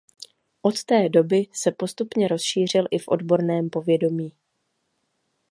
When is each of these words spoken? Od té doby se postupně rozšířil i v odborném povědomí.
Od 0.63 0.83
té 0.83 1.09
doby 1.09 1.47
se 1.53 1.71
postupně 1.71 2.27
rozšířil 2.27 2.87
i 2.91 2.97
v 2.99 3.07
odborném 3.07 3.69
povědomí. 3.69 4.33